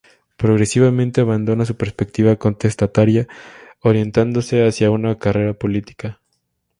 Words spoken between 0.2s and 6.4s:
Progresivamente, abandona su perspectiva contestataria orientándose hacia una carrera política.